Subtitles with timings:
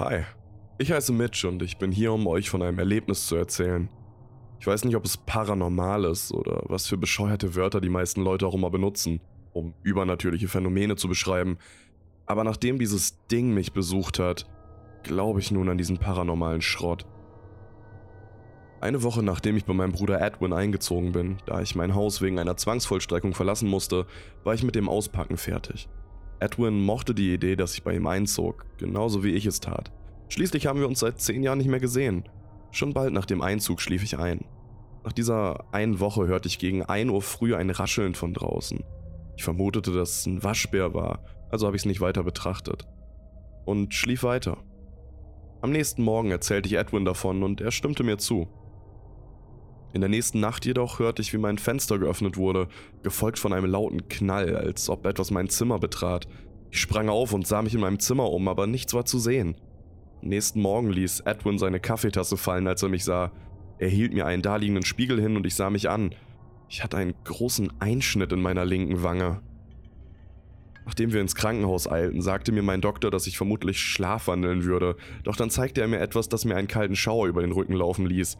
[0.00, 0.22] Hi,
[0.78, 3.90] ich heiße Mitch und ich bin hier, um euch von einem Erlebnis zu erzählen.
[4.58, 8.46] Ich weiß nicht, ob es paranormal ist oder was für bescheuerte Wörter die meisten Leute
[8.46, 9.20] auch immer benutzen,
[9.52, 11.58] um übernatürliche Phänomene zu beschreiben,
[12.24, 14.46] aber nachdem dieses Ding mich besucht hat,
[15.02, 17.04] glaube ich nun an diesen paranormalen Schrott.
[18.80, 22.38] Eine Woche nachdem ich bei meinem Bruder Edwin eingezogen bin, da ich mein Haus wegen
[22.38, 24.06] einer Zwangsvollstreckung verlassen musste,
[24.44, 25.90] war ich mit dem Auspacken fertig.
[26.40, 29.92] Edwin mochte die Idee, dass ich bei ihm einzog, genauso wie ich es tat.
[30.28, 32.24] Schließlich haben wir uns seit zehn Jahren nicht mehr gesehen.
[32.70, 34.44] Schon bald nach dem Einzug schlief ich ein.
[35.04, 38.82] Nach dieser einen Woche hörte ich gegen 1 Uhr früh ein Rascheln von draußen.
[39.36, 42.86] Ich vermutete, dass es ein Waschbär war, also habe ich es nicht weiter betrachtet.
[43.64, 44.58] Und schlief weiter.
[45.62, 48.48] Am nächsten Morgen erzählte ich Edwin davon und er stimmte mir zu.
[49.92, 52.68] In der nächsten Nacht jedoch hörte ich, wie mein Fenster geöffnet wurde,
[53.02, 56.28] gefolgt von einem lauten Knall, als ob etwas mein Zimmer betrat.
[56.70, 59.56] Ich sprang auf und sah mich in meinem Zimmer um, aber nichts war zu sehen.
[60.22, 63.32] Am nächsten Morgen ließ Edwin seine Kaffeetasse fallen, als er mich sah.
[63.78, 66.14] Er hielt mir einen daliegenden Spiegel hin und ich sah mich an.
[66.68, 69.40] Ich hatte einen großen Einschnitt in meiner linken Wange.
[70.86, 75.36] Nachdem wir ins Krankenhaus eilten, sagte mir mein Doktor, dass ich vermutlich schlafwandeln würde, doch
[75.36, 78.38] dann zeigte er mir etwas, das mir einen kalten Schauer über den Rücken laufen ließ.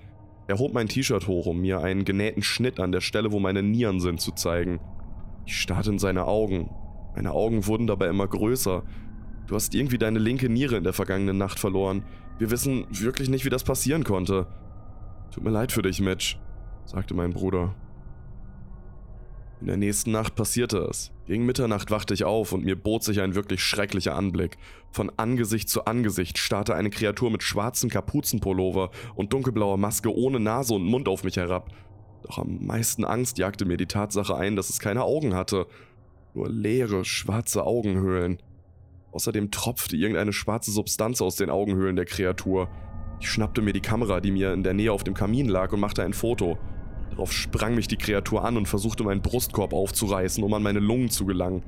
[0.51, 3.63] Er hob mein T-Shirt hoch, um mir einen genähten Schnitt an der Stelle, wo meine
[3.63, 4.81] Nieren sind, zu zeigen.
[5.47, 6.75] Ich starrte in seine Augen.
[7.15, 8.83] Meine Augen wurden dabei immer größer.
[9.47, 12.03] Du hast irgendwie deine linke Niere in der vergangenen Nacht verloren.
[12.41, 14.49] Wir wissen wirklich nicht, wie das passieren konnte.
[15.31, 16.37] Tut mir leid für dich, Mitch,
[16.85, 17.77] sagte mein Bruder.
[19.61, 21.11] In der nächsten Nacht passierte es.
[21.27, 24.57] Gegen Mitternacht wachte ich auf und mir bot sich ein wirklich schrecklicher Anblick.
[24.91, 30.73] Von Angesicht zu Angesicht starrte eine Kreatur mit schwarzem Kapuzenpullover und dunkelblauer Maske ohne Nase
[30.75, 31.71] und Mund auf mich herab.
[32.23, 35.67] Doch am meisten Angst jagte mir die Tatsache ein, dass es keine Augen hatte.
[36.33, 38.39] Nur leere, schwarze Augenhöhlen.
[39.13, 42.71] Außerdem tropfte irgendeine schwarze Substanz aus den Augenhöhlen der Kreatur.
[43.21, 45.81] Ich schnappte mir die Kamera, die mir in der Nähe auf dem Kamin lag, und
[45.81, 46.59] machte ein Foto.
[47.11, 51.11] Darauf sprang mich die Kreatur an und versuchte meinen Brustkorb aufzureißen, um an meine Lungen
[51.11, 51.63] zu gelangen.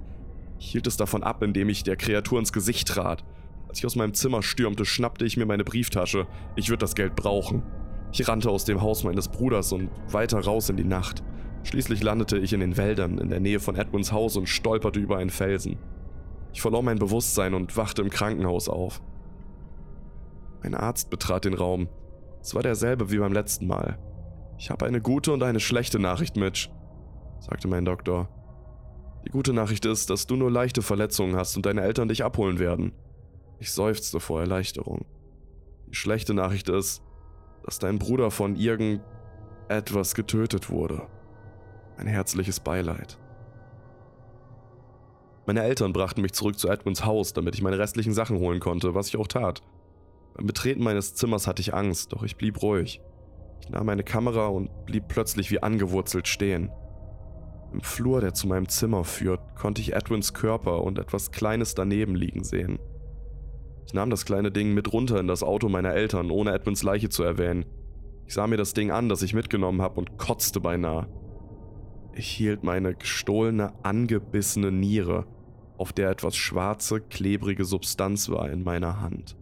[0.58, 3.24] Ich hielt es davon ab, indem ich der Kreatur ins Gesicht trat.
[3.68, 6.26] Als ich aus meinem Zimmer stürmte, schnappte ich mir meine Brieftasche.
[6.56, 7.62] Ich würde das Geld brauchen.
[8.12, 11.22] Ich rannte aus dem Haus meines Bruders und weiter raus in die Nacht.
[11.64, 15.16] Schließlich landete ich in den Wäldern in der Nähe von Edwins Haus und stolperte über
[15.16, 15.78] einen Felsen.
[16.52, 19.02] Ich verlor mein Bewusstsein und wachte im Krankenhaus auf.
[20.60, 21.88] Ein Arzt betrat den Raum.
[22.40, 23.98] Es war derselbe wie beim letzten Mal.
[24.62, 26.70] Ich habe eine gute und eine schlechte Nachricht, Mitch,
[27.40, 28.28] sagte mein Doktor.
[29.26, 32.60] Die gute Nachricht ist, dass du nur leichte Verletzungen hast und deine Eltern dich abholen
[32.60, 32.92] werden.
[33.58, 35.04] Ich seufzte vor Erleichterung.
[35.88, 37.02] Die schlechte Nachricht ist,
[37.64, 39.02] dass dein Bruder von irgend
[39.66, 41.08] etwas getötet wurde.
[41.96, 43.18] Ein herzliches Beileid.
[45.44, 48.94] Meine Eltern brachten mich zurück zu Edwins Haus, damit ich meine restlichen Sachen holen konnte,
[48.94, 49.60] was ich auch tat.
[50.34, 53.00] Beim Betreten meines Zimmers hatte ich Angst, doch ich blieb ruhig.
[53.62, 56.70] Ich nahm meine Kamera und blieb plötzlich wie angewurzelt stehen.
[57.72, 62.16] Im Flur, der zu meinem Zimmer führt, konnte ich Edwins Körper und etwas Kleines daneben
[62.16, 62.78] liegen sehen.
[63.86, 67.08] Ich nahm das kleine Ding mit runter in das Auto meiner Eltern, ohne Edwins Leiche
[67.08, 67.64] zu erwähnen.
[68.26, 71.06] Ich sah mir das Ding an, das ich mitgenommen habe, und kotzte beinahe.
[72.14, 75.26] Ich hielt meine gestohlene, angebissene Niere,
[75.78, 79.36] auf der etwas schwarze, klebrige Substanz war, in meiner Hand.